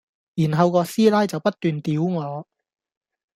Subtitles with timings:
[0.33, 2.47] 然後個師奶就不斷屌我